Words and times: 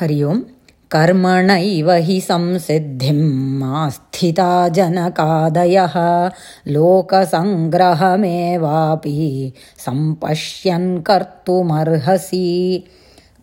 हरि 0.00 0.22
ओम्। 0.22 0.42
कर्मणैव 0.90 1.90
हि 1.90 2.20
संसिद्धिम् 2.20 3.62
आस्थिता 3.62 4.68
जनकादयः। 4.68 6.30
लोकसङ्ग्रहमेवापि 6.68 9.52
सम्पश्यन् 9.78 11.02
कर्तुमर्हसि। 11.02 12.84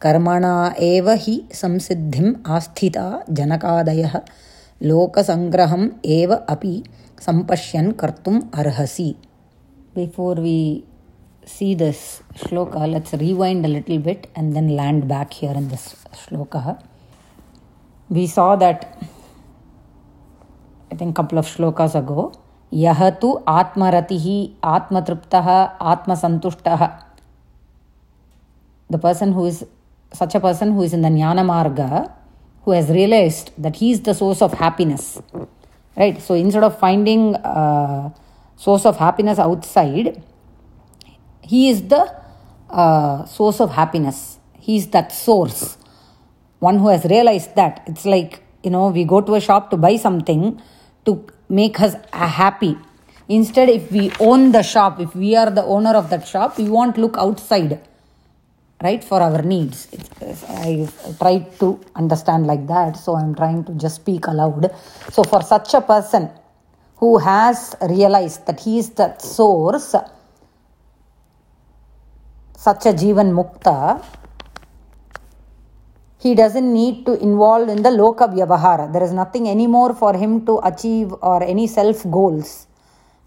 कर्मणा 0.01 0.75
एव 0.79 1.09
हि 1.09 1.49
संसिद्धिम् 1.53 2.35
आस्थिता 2.47 3.23
जनकादयः। 3.31 4.15
लोकसङ्ग्रहम् 4.83 5.89
एव 6.05 6.33
अपि 6.33 6.83
सम्पश्यन् 7.21 7.93
कर्तुम् 7.93 8.41
अर्हसि। 8.53 9.15
Before 9.95 10.39
we 10.39 10.83
see 11.45 11.75
this 11.75 12.21
shloka, 12.35 12.91
let's 12.91 13.13
rewind 13.13 13.65
a 13.65 13.69
little 13.69 13.99
bit 13.99 14.29
and 14.35 14.55
then 14.55 14.75
land 14.75 15.07
back 15.07 15.33
here 15.33 15.51
in 15.51 15.69
this 15.69 15.95
shloka. 16.13 16.81
We 18.09 18.27
saw 18.27 18.55
that, 18.55 19.01
I 20.91 20.95
think, 20.95 21.17
a 21.17 21.21
couple 21.21 21.37
of 21.37 21.45
shlokas 21.45 21.95
ago. 21.95 22.33
Yahatu 22.73 23.43
atmaratihi 23.45 24.55
atmatriptaha 24.61 25.77
atmasantushtaha. 25.79 27.03
The 28.89 28.97
person 28.97 29.33
who 29.33 29.45
is 29.45 29.65
such 30.13 30.35
a 30.35 30.39
person 30.39 30.73
who 30.73 30.83
is 30.83 30.93
in 30.93 31.01
the 31.01 31.09
jnana 31.09 31.45
marga, 31.45 32.11
who 32.63 32.71
has 32.71 32.89
realized 32.89 33.51
that 33.57 33.75
he 33.75 33.91
is 33.91 34.01
the 34.01 34.13
source 34.13 34.41
of 34.41 34.53
happiness. 34.53 35.21
Right? 35.95 36.21
So 36.21 36.33
instead 36.33 36.63
of 36.63 36.77
finding 36.79 37.35
a 37.35 38.13
source 38.55 38.85
of 38.85 38.97
happiness 38.97 39.39
outside, 39.39 40.21
he 41.47 41.69
is 41.69 41.87
the 41.87 42.11
uh, 42.69 43.25
source 43.25 43.61
of 43.61 43.71
happiness. 43.71 44.39
He 44.59 44.77
is 44.77 44.87
that 44.87 45.11
source. 45.11 45.77
One 46.59 46.79
who 46.79 46.87
has 46.87 47.05
realized 47.05 47.55
that. 47.55 47.83
It's 47.85 48.05
like, 48.05 48.41
you 48.63 48.71
know, 48.71 48.89
we 48.89 49.03
go 49.05 49.21
to 49.21 49.35
a 49.35 49.41
shop 49.41 49.69
to 49.71 49.77
buy 49.77 49.97
something 49.97 50.61
to 51.05 51.25
make 51.49 51.79
us 51.79 51.95
happy. 52.11 52.75
Instead, 53.27 53.69
if 53.69 53.91
we 53.91 54.11
own 54.19 54.51
the 54.51 54.63
shop, 54.63 54.99
if 54.99 55.15
we 55.15 55.35
are 55.35 55.49
the 55.49 55.63
owner 55.63 55.91
of 55.91 56.09
that 56.09 56.27
shop, 56.27 56.57
we 56.57 56.69
won't 56.69 56.97
look 56.97 57.15
outside, 57.17 57.79
right, 58.83 59.03
for 59.03 59.21
our 59.21 59.41
needs. 59.41 59.87
It's, 60.21 60.43
I 60.43 60.87
tried 61.19 61.59
to 61.59 61.79
understand 61.95 62.45
like 62.45 62.67
that, 62.67 62.97
so 62.97 63.15
I'm 63.15 63.33
trying 63.35 63.63
to 63.65 63.73
just 63.73 63.95
speak 63.97 64.27
aloud. 64.27 64.71
So, 65.11 65.23
for 65.23 65.41
such 65.41 65.73
a 65.73 65.81
person 65.81 66.29
who 66.97 67.17
has 67.17 67.75
realized 67.81 68.45
that 68.45 68.59
he 68.59 68.77
is 68.77 68.91
the 68.91 69.17
source, 69.17 69.95
such 72.55 72.85
a 72.85 72.93
Jivan 72.93 73.31
Mukta, 73.31 74.03
he 76.19 76.33
doesn't 76.33 76.73
need 76.73 77.05
to 77.05 77.13
involve 77.21 77.69
in 77.69 77.83
the 77.83 77.89
Loka 77.89 78.27
Vyavahara. 78.33 78.91
There 78.91 79.03
is 79.03 79.13
nothing 79.13 79.47
anymore 79.47 79.93
for 79.93 80.15
him 80.15 80.45
to 80.45 80.59
achieve 80.63 81.13
or 81.21 81.43
any 81.43 81.67
self 81.67 82.03
goals. 82.09 82.67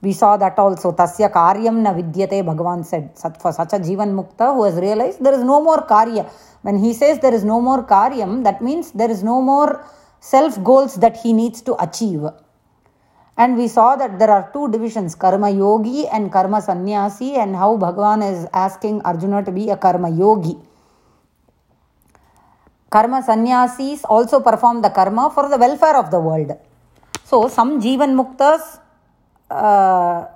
We 0.00 0.12
saw 0.12 0.36
that 0.36 0.58
also. 0.58 0.92
Tasya 0.92 1.32
karyam 1.32 1.82
na 1.82 1.92
vidyate, 1.92 2.44
Bhagavan 2.44 2.84
said. 2.84 3.10
For 3.40 3.52
such 3.52 3.72
a 3.72 3.78
Jivan 3.78 4.14
Mukta 4.14 4.54
who 4.54 4.64
has 4.64 4.74
realized 4.76 5.22
there 5.22 5.34
is 5.34 5.42
no 5.42 5.62
more 5.62 5.86
karya. 5.86 6.28
When 6.62 6.78
he 6.78 6.92
says 6.92 7.18
there 7.20 7.34
is 7.34 7.44
no 7.44 7.60
more 7.60 7.84
karyam, 7.84 8.44
that 8.44 8.62
means 8.62 8.92
there 8.92 9.10
is 9.10 9.22
no 9.22 9.40
more 9.42 9.84
self 10.20 10.62
goals 10.64 10.96
that 10.96 11.16
he 11.18 11.32
needs 11.32 11.62
to 11.62 11.80
achieve. 11.82 12.22
And 13.38 13.56
we 13.56 13.68
saw 13.68 13.94
that 13.94 14.18
there 14.18 14.30
are 14.30 14.50
two 14.52 14.68
divisions, 14.68 15.14
karma 15.14 15.48
yogi 15.48 16.08
and 16.08 16.32
karma 16.32 16.60
sannyasi, 16.60 17.36
and 17.36 17.54
how 17.54 17.76
Bhagavan 17.76 18.28
is 18.32 18.48
asking 18.52 19.00
Arjuna 19.02 19.44
to 19.44 19.52
be 19.52 19.70
a 19.70 19.76
karma 19.76 20.10
yogi. 20.10 20.56
Karma 22.90 23.22
sannyasis 23.22 24.04
also 24.04 24.40
perform 24.40 24.82
the 24.82 24.90
karma 24.90 25.30
for 25.32 25.48
the 25.48 25.56
welfare 25.56 25.96
of 25.96 26.10
the 26.10 26.18
world. 26.18 26.50
So, 27.24 27.46
some 27.46 27.80
Jivan 27.80 28.16
Muktas 28.18 28.80
uh, 29.50 30.26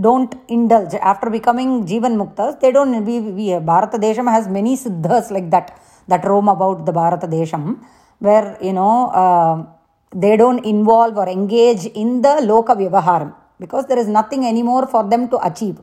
don't 0.00 0.34
indulge. 0.48 0.94
After 0.94 1.28
becoming 1.28 1.84
Jivan 1.84 2.16
Muktas, 2.16 2.58
they 2.60 2.72
don't. 2.72 3.04
We, 3.04 3.20
we, 3.20 3.58
Bharata 3.58 3.98
Desham 3.98 4.30
has 4.30 4.48
many 4.48 4.76
siddhas 4.76 5.30
like 5.30 5.50
that, 5.50 5.78
that 6.08 6.24
roam 6.24 6.48
about 6.48 6.86
the 6.86 6.92
Bharata 6.92 7.26
Desham, 7.26 7.84
where, 8.18 8.56
you 8.62 8.72
know, 8.72 9.08
uh, 9.08 9.75
they 10.14 10.36
don't 10.36 10.64
involve 10.64 11.16
or 11.16 11.28
engage 11.28 11.86
in 11.86 12.22
the 12.22 12.40
loka 12.42 13.34
because 13.58 13.86
there 13.86 13.98
is 13.98 14.08
nothing 14.08 14.44
anymore 14.44 14.86
for 14.86 15.08
them 15.08 15.28
to 15.28 15.38
achieve. 15.44 15.78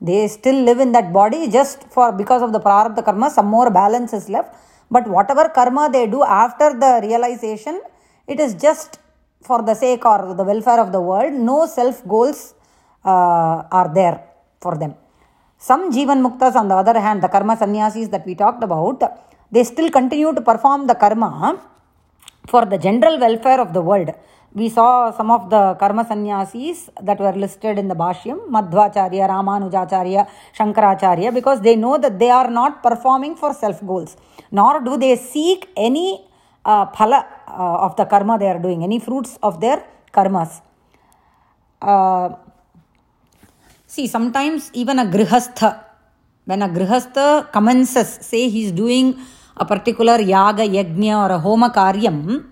They 0.00 0.26
still 0.26 0.64
live 0.64 0.80
in 0.80 0.92
that 0.92 1.12
body 1.12 1.48
just 1.48 1.84
for 1.84 2.10
because 2.12 2.42
of 2.42 2.52
the 2.52 2.60
prarabdha 2.60 3.04
karma, 3.04 3.30
some 3.30 3.46
more 3.46 3.70
balance 3.70 4.12
is 4.12 4.28
left. 4.28 4.54
But 4.90 5.06
whatever 5.06 5.48
karma 5.48 5.88
they 5.92 6.06
do 6.06 6.24
after 6.24 6.74
the 6.78 7.00
realization, 7.02 7.80
it 8.26 8.40
is 8.40 8.54
just 8.54 8.98
for 9.42 9.62
the 9.62 9.74
sake 9.74 10.04
or 10.04 10.34
the 10.34 10.44
welfare 10.44 10.80
of 10.80 10.92
the 10.92 11.00
world. 11.00 11.32
No 11.32 11.66
self 11.66 12.06
goals 12.06 12.54
uh, 13.04 13.62
are 13.70 13.92
there 13.94 14.24
for 14.60 14.76
them. 14.76 14.94
Some 15.58 15.92
Jivan 15.92 16.20
Muktas, 16.26 16.56
on 16.56 16.66
the 16.66 16.74
other 16.74 16.98
hand, 16.98 17.22
the 17.22 17.28
karma 17.28 17.56
sannyasis 17.56 18.08
that 18.08 18.26
we 18.26 18.34
talked 18.34 18.64
about, 18.64 19.02
they 19.52 19.62
still 19.62 19.90
continue 19.90 20.34
to 20.34 20.40
perform 20.40 20.88
the 20.88 20.94
karma 20.96 21.60
for 22.46 22.64
the 22.66 22.78
general 22.78 23.18
welfare 23.18 23.60
of 23.60 23.72
the 23.72 23.80
world. 23.80 24.10
We 24.54 24.68
saw 24.68 25.10
some 25.16 25.30
of 25.30 25.48
the 25.48 25.74
karma 25.80 26.04
sannyasis 26.04 26.90
that 27.02 27.18
were 27.18 27.32
listed 27.32 27.78
in 27.78 27.88
the 27.88 27.94
Bhashyam, 27.94 28.48
Madhvacharya, 28.50 29.26
Ramanujacharya, 29.28 30.28
Shankaracharya, 30.54 31.32
because 31.32 31.62
they 31.62 31.74
know 31.74 31.96
that 31.96 32.18
they 32.18 32.28
are 32.28 32.50
not 32.50 32.82
performing 32.82 33.34
for 33.34 33.54
self 33.54 33.84
goals, 33.86 34.16
nor 34.50 34.82
do 34.82 34.98
they 34.98 35.16
seek 35.16 35.70
any 35.74 36.26
uh, 36.66 36.86
phala 36.90 37.24
uh, 37.48 37.86
of 37.86 37.96
the 37.96 38.04
karma 38.04 38.38
they 38.38 38.46
are 38.46 38.58
doing, 38.58 38.82
any 38.82 38.98
fruits 38.98 39.38
of 39.42 39.58
their 39.60 39.84
karmas. 40.12 40.60
Uh, 41.80 42.34
see, 43.86 44.06
sometimes 44.06 44.70
even 44.74 44.98
a 44.98 45.06
grihastha, 45.06 45.82
when 46.44 46.60
a 46.60 46.68
grihastha 46.68 47.50
commences, 47.52 48.18
say 48.20 48.50
he 48.50 48.66
is 48.66 48.72
doing 48.72 49.18
a 49.56 49.64
particular 49.64 50.20
yaga, 50.20 50.62
yajna, 50.62 51.28
or 51.28 51.32
a 51.32 51.38
homa 51.38 51.70
karyam 51.70 52.44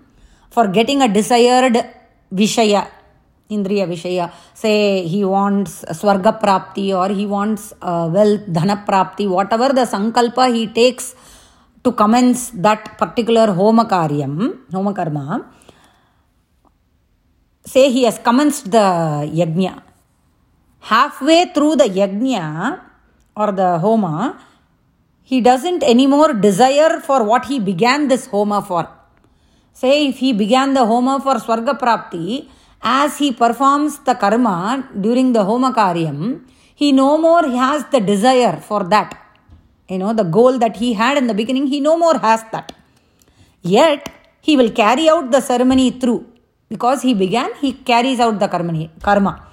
for 0.49 0.67
getting 0.67 1.01
a 1.01 1.07
desired 1.07 1.77
vishaya, 2.33 2.87
indriya 3.49 3.87
vishaya. 3.87 4.31
Say 4.53 5.07
he 5.07 5.23
wants 5.25 5.83
swarga 5.85 6.39
prapti 6.39 6.95
or 6.95 7.13
he 7.13 7.25
wants 7.25 7.73
uh, 7.81 8.09
wealth, 8.11 8.41
dhana 8.47 8.85
prapti, 8.85 9.27
whatever 9.27 9.69
the 9.69 9.81
sankalpa 9.81 10.53
he 10.53 10.67
takes 10.67 11.15
to 11.83 11.91
commence 11.91 12.51
that 12.51 12.97
particular 12.97 13.51
homa 13.53 13.85
karyam, 13.85 14.59
homa 14.71 14.93
karma. 14.93 15.45
Say 17.65 17.91
he 17.91 18.03
has 18.03 18.17
commenced 18.19 18.71
the 18.71 18.77
yajna. 18.77 19.83
Halfway 20.79 21.53
through 21.53 21.75
the 21.77 21.85
yajna 21.85 22.79
or 23.35 23.51
the 23.51 23.79
homa, 23.79 24.39
he 25.31 25.39
doesn't 25.39 25.83
anymore 25.91 26.33
desire 26.47 26.93
for 27.07 27.19
what 27.29 27.43
he 27.49 27.57
began 27.57 28.09
this 28.11 28.25
homa 28.33 28.59
for. 28.69 28.83
Say, 29.81 30.07
if 30.09 30.17
he 30.23 30.33
began 30.33 30.73
the 30.73 30.85
homa 30.85 31.13
for 31.25 31.35
Swarga 31.43 31.73
Prapti, 31.83 32.49
as 32.81 33.17
he 33.17 33.31
performs 33.31 33.99
the 33.99 34.15
karma 34.15 34.89
during 35.05 35.31
the 35.31 35.43
homa 35.45 35.71
karyam, 35.71 36.41
he 36.75 36.91
no 36.91 37.17
more 37.17 37.47
has 37.47 37.85
the 37.93 38.01
desire 38.01 38.57
for 38.57 38.83
that. 38.95 39.17
You 39.87 39.99
know, 39.99 40.13
the 40.13 40.27
goal 40.37 40.57
that 40.59 40.75
he 40.75 40.93
had 41.01 41.17
in 41.17 41.27
the 41.27 41.33
beginning, 41.33 41.67
he 41.67 41.79
no 41.79 41.97
more 41.97 42.17
has 42.17 42.43
that. 42.51 42.73
Yet, 43.61 44.09
he 44.41 44.57
will 44.57 44.71
carry 44.71 45.07
out 45.07 45.31
the 45.31 45.39
ceremony 45.39 45.91
through. 45.91 46.25
Because 46.67 47.03
he 47.03 47.13
began, 47.13 47.51
he 47.61 47.71
carries 47.73 48.19
out 48.19 48.37
the 48.39 48.49
karma. 48.49 49.47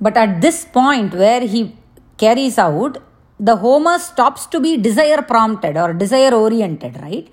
But 0.00 0.16
at 0.16 0.40
this 0.40 0.64
point 0.64 1.14
where 1.14 1.42
he 1.42 1.76
carries 2.16 2.58
out, 2.58 2.98
the 3.38 3.56
homa 3.56 3.98
stops 3.98 4.46
to 4.46 4.60
be 4.60 4.76
desire 4.76 5.22
prompted 5.22 5.76
or 5.76 5.92
desire 5.92 6.34
oriented, 6.34 7.00
right? 7.00 7.28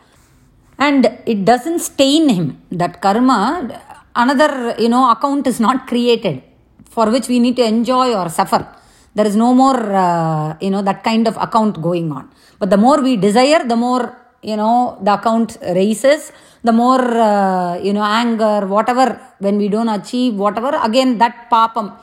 And 0.78 1.06
it 1.26 1.46
doesn't 1.46 1.80
stain 1.80 2.30
him. 2.30 2.62
That 2.72 3.02
karma, 3.02 3.82
another, 4.16 4.76
you 4.78 4.90
know, 4.90 5.10
account 5.10 5.48
is 5.48 5.60
not 5.60 5.88
created 5.88 6.44
for 6.90 7.10
which 7.10 7.28
we 7.28 7.40
need 7.40 7.56
to 7.56 7.66
enjoy 7.66 8.14
or 8.14 8.30
suffer. 8.30 8.68
There 9.16 9.26
is 9.26 9.36
no 9.36 9.54
more, 9.54 9.80
uh, 9.96 10.58
you 10.60 10.70
know, 10.70 10.82
that 10.82 11.04
kind 11.04 11.28
of 11.28 11.38
account 11.38 11.82
going 11.82 12.12
on. 12.12 12.30
But 12.60 12.70
the 12.70 12.78
more 12.78 13.02
we 13.02 13.16
desire, 13.16 13.64
the 13.66 13.76
more, 13.76 14.16
you 14.42 14.58
know, 14.58 15.00
the 15.02 15.14
account 15.14 15.58
raises, 15.62 16.32
the 16.64 16.74
more, 16.74 17.02
uh, 17.02 17.78
you 17.78 17.94
know, 17.94 18.04
anger, 18.04 18.68
whatever, 18.68 19.20
when 19.40 19.58
we 19.58 19.70
don't 19.70 19.90
achieve, 19.90 20.36
whatever, 20.36 20.78
again, 20.84 21.18
that 21.18 21.50
papam 21.50 21.94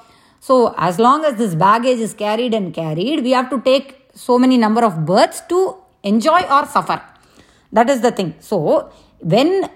so 0.47 0.55
as 0.77 0.99
long 0.99 1.25
as 1.29 1.35
this 1.41 1.55
baggage 1.55 2.01
is 2.07 2.15
carried 2.15 2.53
and 2.53 2.75
carried, 2.75 3.23
we 3.23 3.31
have 3.31 3.49
to 3.51 3.61
take 3.61 3.87
so 4.13 4.39
many 4.43 4.57
number 4.57 4.83
of 4.89 5.07
births 5.07 5.41
to 5.51 5.77
enjoy 6.03 6.41
or 6.57 6.67
suffer. 6.67 7.01
That 7.71 7.89
is 7.89 8.01
the 8.01 8.11
thing. 8.11 8.35
So 8.41 8.91
when 9.21 9.71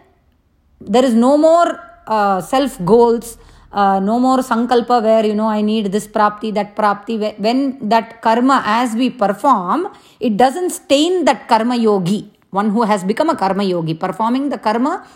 there 0.81 1.05
is 1.05 1.15
no 1.15 1.39
more 1.39 1.69
uh, 2.09 2.41
self 2.41 2.85
goals, 2.85 3.39
uh, 3.71 4.01
no 4.01 4.19
more 4.19 4.39
sankalpa 4.39 5.03
where 5.03 5.25
you 5.25 5.35
know 5.35 5.47
I 5.47 5.63
need 5.63 5.93
this 5.93 6.09
prapti, 6.09 6.53
that 6.55 6.75
prapti. 6.75 7.15
When 7.39 7.89
that 7.89 8.21
karma 8.21 8.63
as 8.67 8.97
we 8.97 9.11
perform, 9.11 9.89
it 10.19 10.37
doesn't 10.37 10.71
stain 10.71 11.25
that 11.27 11.47
karma 11.47 11.77
yogi 11.77 12.33
one 12.51 12.71
who 12.71 12.83
has 12.83 13.05
become 13.05 13.31
a 13.31 13.37
karma 13.37 13.65
yogi, 13.65 13.95
performing 13.95 14.49
the 14.49 14.59
karma 14.59 15.07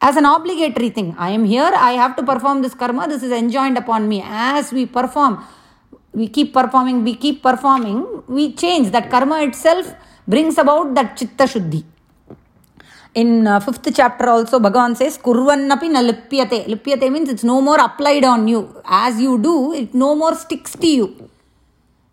as 0.00 0.16
an 0.16 0.24
obligatory 0.24 0.90
thing. 0.90 1.14
I 1.18 1.30
am 1.30 1.44
here, 1.44 1.72
I 1.74 1.92
have 1.92 2.16
to 2.16 2.22
perform 2.22 2.62
this 2.62 2.74
karma, 2.74 3.08
this 3.08 3.22
is 3.22 3.32
enjoined 3.32 3.78
upon 3.78 4.08
me. 4.08 4.22
As 4.24 4.72
we 4.72 4.86
perform, 4.86 5.44
we 6.12 6.28
keep 6.28 6.52
performing, 6.52 7.04
we 7.04 7.14
keep 7.14 7.42
performing, 7.42 8.22
we 8.26 8.52
change. 8.52 8.90
That 8.90 9.10
karma 9.10 9.42
itself 9.42 9.94
brings 10.26 10.58
about 10.58 10.94
that 10.94 11.16
chitta 11.16 11.44
shuddhi. 11.44 11.84
In 13.14 13.46
uh, 13.46 13.60
fifth 13.60 13.94
chapter 13.94 14.28
also, 14.28 14.60
Bhagavan 14.60 14.94
says, 14.94 15.16
Kurvannapi 15.16 15.90
na 15.90 16.00
lipyate. 16.00 16.66
Lipyate 16.66 17.10
means 17.10 17.30
it's 17.30 17.44
no 17.44 17.62
more 17.62 17.80
applied 17.80 18.24
on 18.24 18.46
you. 18.46 18.82
As 18.84 19.18
you 19.18 19.38
do, 19.38 19.72
it 19.72 19.94
no 19.94 20.14
more 20.14 20.34
sticks 20.34 20.72
to 20.72 20.86
you. 20.86 21.25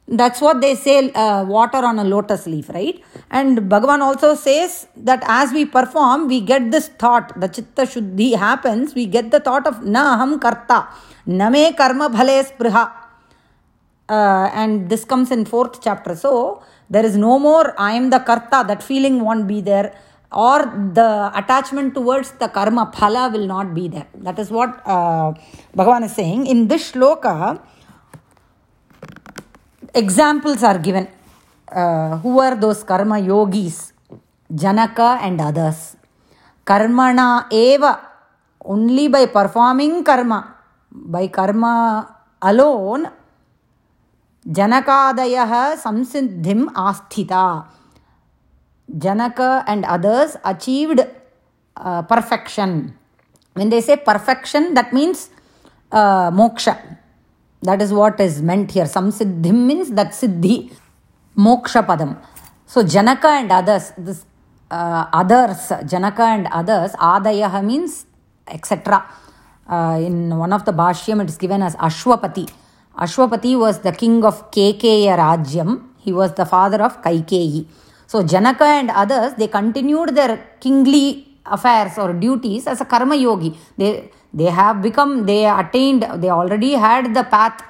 That's 0.08 0.42
what 0.42 0.60
they 0.60 0.76
say, 0.76 1.12
uh, 1.12 1.46
water 1.46 1.78
on 1.78 1.98
a 1.98 2.04
lotus 2.04 2.46
leaf, 2.46 2.70
right? 2.70 3.02
And 3.32 3.58
Bhagavan 3.60 4.02
also 4.02 4.36
says 4.36 4.88
that 4.98 5.24
as 5.26 5.54
we 5.54 5.66
perform, 5.66 6.28
we 6.28 6.42
get 6.42 6.72
this 6.72 6.90
thought, 6.90 7.40
the 7.40 7.48
chitta 7.48 7.84
shuddhi 7.84 8.36
happens, 8.36 8.94
we 8.96 9.06
get 9.06 9.32
the 9.32 9.40
thought 9.40 9.66
of 9.66 9.84
na 9.86 10.18
aham 10.18 10.42
karta, 10.42 10.90
name 11.26 11.74
karma 11.76 12.10
phale 12.10 12.44
spriha. 12.44 12.92
Uh, 14.10 14.50
and 14.54 14.90
this 14.90 15.06
comes 15.06 15.32
in 15.32 15.46
fourth 15.46 15.82
chapter. 15.82 16.16
So 16.16 16.62
there 16.90 17.06
is 17.06 17.16
no 17.16 17.40
more 17.40 17.74
I 17.80 17.94
am 17.94 18.10
the 18.10 18.20
karta, 18.20 18.66
that 18.68 18.84
feeling 18.84 19.22
won't 19.22 19.48
be 19.48 19.62
there 19.62 19.96
or 20.34 20.66
the 20.94 21.32
attachment 21.36 21.94
towards 21.94 22.32
the 22.32 22.50
karma 22.50 22.92
phala 22.94 23.32
will 23.32 23.48
not 23.48 23.74
be 23.74 23.88
there. 23.88 24.08
That 24.16 24.38
is 24.38 24.52
what 24.52 24.82
uh, 24.86 25.34
Bhagavan 25.78 26.04
is 26.04 26.14
saying. 26.14 26.48
In 26.48 26.68
this 26.68 26.92
shloka, 26.92 27.62
examples 29.94 30.64
are 30.64 30.78
given. 30.80 31.08
Uh, 31.72 32.18
who 32.18 32.40
are 32.40 32.56
those 32.56 32.84
karma 32.84 33.20
yogis? 33.20 33.94
Janaka 34.54 35.20
and 35.22 35.40
others. 35.42 35.96
Karmana 36.66 37.48
eva, 37.52 38.00
only 38.64 39.08
by 39.08 39.26
performing 39.26 40.04
karma, 40.04 40.56
by 40.92 41.28
karma 41.28 42.16
alone, 42.42 43.08
Janakadayah 44.46 45.80
samsiddhim 45.80 46.68
asthita 46.76 47.66
Janaka 48.98 49.64
and 49.68 49.86
others 49.86 50.36
achieved 50.44 51.00
uh, 51.78 52.02
perfection. 52.04 52.94
When 53.54 53.70
they 53.70 53.80
say 53.80 53.96
perfection, 53.96 54.74
that 54.74 54.92
means 54.92 55.30
uh, 55.92 56.30
moksha. 56.32 56.98
That 57.64 57.82
is 57.82 57.94
what 57.94 58.20
is 58.20 58.42
meant 58.42 58.72
here. 58.72 58.86
Samsiddhim 58.86 59.66
means 59.66 59.92
that 59.92 60.12
siddhi, 60.12 60.74
moksha 61.38 61.86
padam. 61.86 62.18
So 62.66 62.84
Janaka 62.84 63.28
and 63.28 63.52
others, 63.52 63.94
this 63.98 64.26
uh, 64.70 65.06
others, 65.14 65.72
Janaka 65.86 66.24
and 66.24 66.48
others, 66.48 66.92
Adayaha 66.94 67.64
means 67.64 68.06
etc. 68.48 69.06
Uh, 69.68 70.00
in 70.02 70.36
one 70.38 70.52
of 70.52 70.66
the 70.66 70.74
Bhashyam, 70.74 71.22
it 71.24 71.30
is 71.30 71.38
given 71.38 71.62
as 71.62 71.76
Ashwapati. 71.78 72.52
Ashwapati 72.98 73.58
was 73.58 73.80
the 73.80 73.92
king 73.92 74.24
of 74.26 74.52
Kekeya 74.52 75.18
Rajyam. 75.18 75.88
He 76.00 76.12
was 76.12 76.34
the 76.34 76.46
father 76.46 76.82
of 76.84 77.02
Kaikeyi. 77.02 77.66
So 78.08 78.24
Janaka 78.24 78.66
and 78.66 78.92
others, 78.92 79.36
they 79.36 79.48
continued 79.48 80.16
their 80.16 80.50
kingly 80.60 81.33
affairs 81.46 81.98
or 81.98 82.14
duties 82.14 82.68
as 82.68 82.82
a 82.82 82.86
karma 82.86 83.16
yogi. 83.16 83.58
They 83.78 84.10
they 84.34 84.46
have 84.46 84.82
become, 84.82 85.26
they 85.26 85.46
attained, 85.46 86.08
they 86.16 86.30
already 86.30 86.72
had 86.74 87.14
the 87.14 87.24
path. 87.24 87.64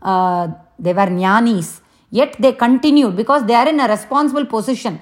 Uh, 0.00 0.48
they 0.78 0.92
were 0.92 1.06
jnanis. 1.06 1.80
Yet 2.10 2.36
they 2.38 2.52
continued 2.52 3.16
because 3.16 3.44
they 3.44 3.54
are 3.54 3.68
in 3.68 3.80
a 3.80 3.88
responsible 3.88 4.46
position. 4.46 5.00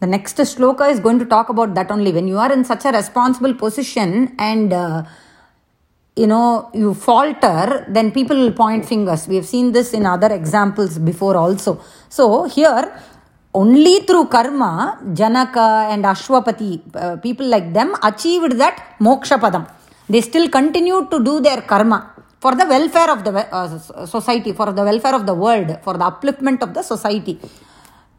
The 0.00 0.06
next 0.06 0.36
shloka 0.36 0.90
is 0.90 1.00
going 1.00 1.18
to 1.18 1.24
talk 1.24 1.48
about 1.48 1.74
that 1.74 1.90
only. 1.90 2.12
When 2.12 2.28
you 2.28 2.38
are 2.38 2.52
in 2.52 2.64
such 2.64 2.84
a 2.84 2.92
responsible 2.92 3.54
position 3.54 4.34
and 4.38 4.72
uh, 4.72 5.04
you 6.14 6.26
know 6.26 6.70
you 6.74 6.94
falter, 6.94 7.86
then 7.88 8.12
people 8.12 8.36
will 8.36 8.52
point 8.52 8.84
fingers. 8.84 9.26
We 9.26 9.36
have 9.36 9.46
seen 9.46 9.72
this 9.72 9.92
in 9.94 10.06
other 10.06 10.32
examples 10.32 10.98
before 10.98 11.36
also. 11.36 11.80
So 12.08 12.44
here 12.44 13.00
only 13.54 14.00
through 14.00 14.26
karma, 14.26 14.98
Janaka 15.14 15.88
and 15.90 16.04
Ashwapati, 16.04 16.80
uh, 16.96 17.16
people 17.18 17.46
like 17.46 17.72
them, 17.72 17.94
achieved 18.02 18.58
that 18.58 18.96
moksha 19.00 19.38
padam. 19.38 19.70
They 20.08 20.20
still 20.20 20.48
continued 20.48 21.10
to 21.10 21.22
do 21.22 21.40
their 21.40 21.62
karma 21.62 22.12
for 22.40 22.54
the 22.54 22.66
welfare 22.66 23.10
of 23.10 23.24
the 23.24 23.32
uh, 23.54 24.06
society, 24.06 24.52
for 24.52 24.72
the 24.72 24.82
welfare 24.82 25.14
of 25.14 25.24
the 25.24 25.34
world, 25.34 25.78
for 25.82 25.94
the 25.94 26.04
upliftment 26.04 26.62
of 26.62 26.74
the 26.74 26.82
society. 26.82 27.38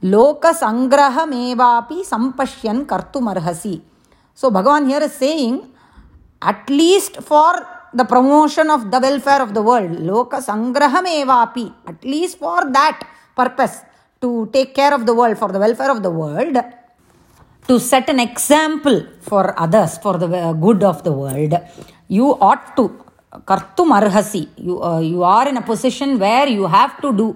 Loka 0.04 0.54
sangraha 0.54 1.28
mevapi 1.28 2.06
sampashyan 2.06 2.86
kartumarhasi. 2.86 3.82
So 4.34 4.52
Bhagavan 4.52 4.88
here 4.88 5.04
is 5.04 5.14
saying, 5.14 5.70
at 6.42 6.70
least 6.70 7.22
for 7.22 7.54
the 7.94 8.06
promotion 8.06 8.70
of 8.70 8.90
the 8.90 9.00
welfare 9.00 9.42
of 9.42 9.54
the 9.54 9.62
world, 9.62 9.92
loka 9.92 10.42
sangraha 10.42 11.04
mevapi, 11.04 11.74
at 11.88 12.04
least 12.04 12.40
for 12.40 12.72
that 12.72 13.02
purpose 13.36 13.82
to 14.26 14.50
take 14.56 14.74
care 14.74 14.94
of 14.98 15.06
the 15.06 15.14
world, 15.14 15.38
for 15.38 15.50
the 15.56 15.62
welfare 15.66 15.92
of 15.96 16.02
the 16.02 16.10
world, 16.10 16.58
to 17.70 17.80
set 17.80 18.10
an 18.10 18.20
example 18.20 18.98
for 19.30 19.44
others, 19.66 19.98
for 20.04 20.18
the 20.18 20.28
uh, 20.28 20.54
good 20.66 20.82
of 20.84 21.04
the 21.08 21.14
world, 21.24 21.54
you 22.08 22.28
ought 22.50 22.76
to. 22.78 22.86
Kartum 23.50 23.90
arhasi. 24.00 24.48
You, 24.56 24.82
uh, 24.82 25.00
you 25.00 25.22
are 25.24 25.48
in 25.50 25.58
a 25.58 25.62
position 25.62 26.18
where 26.18 26.48
you 26.48 26.66
have 26.68 27.02
to 27.02 27.12
do 27.22 27.28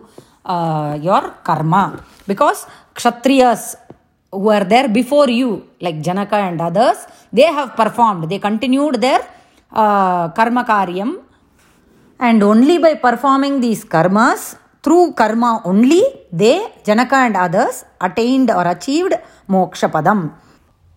uh, 0.46 0.98
your 1.02 1.24
karma. 1.44 2.04
Because 2.26 2.66
Kshatriyas 2.96 3.76
who 4.32 4.40
were 4.40 4.64
there 4.64 4.88
before 4.88 5.30
you, 5.30 5.68
like 5.82 6.00
Janaka 6.02 6.38
and 6.38 6.62
others, 6.62 7.06
they 7.34 7.50
have 7.58 7.76
performed. 7.76 8.30
They 8.30 8.40
continued 8.40 9.02
their 9.02 9.22
uh, 9.74 10.30
karma 10.30 10.64
karyam. 10.64 11.20
And 12.20 12.42
only 12.44 12.78
by 12.78 12.96
performing 12.96 13.60
these 13.60 13.84
karmas, 13.84 14.58
through 14.84 15.14
karma 15.14 15.62
only, 15.66 16.04
they, 16.32 16.56
Janaka 16.86 17.16
and 17.28 17.36
others, 17.36 17.86
attained 18.02 18.52
or 18.52 18.66
achieved 18.68 19.14
moksha 19.50 19.90
padam 19.96 20.34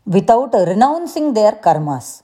without 0.05 0.53
renouncing 0.53 1.33
their 1.33 1.53
karmas. 1.53 2.23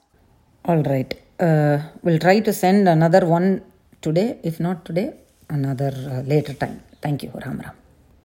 All 0.64 0.82
right. 0.82 1.12
Uh, 1.38 1.78
we'll 2.02 2.18
try 2.18 2.40
to 2.40 2.52
send 2.52 2.88
another 2.88 3.24
one 3.24 3.62
today. 4.02 4.38
If 4.42 4.58
not 4.60 4.84
today, 4.84 5.14
another 5.48 5.92
uh, 6.12 6.22
later 6.22 6.54
time. 6.54 6.82
Thank 7.00 7.22
you. 7.22 7.30
Ram 7.44 7.58
Ram. 7.64 7.77